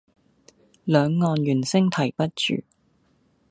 [0.83, 2.63] 兩岸猿聲啼不住